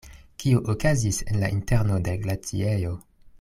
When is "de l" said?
2.09-2.25